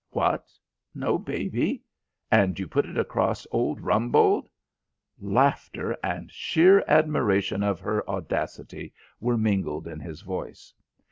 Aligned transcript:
"What? 0.09 0.51
No 0.95 1.19
baby? 1.19 1.83
And 2.31 2.57
you 2.57 2.67
put 2.67 2.87
it 2.87 2.97
across 2.97 3.45
old 3.51 3.79
Rumbold?" 3.81 4.49
Laughter 5.19 5.95
and 6.03 6.31
sheer 6.31 6.83
admiration 6.87 7.61
of 7.61 7.79
her 7.81 8.09
audacity 8.09 8.93
were 9.19 9.37
mingled 9.37 9.85
in 9.87 9.99
his 9.99 10.21
voice. 10.21 10.73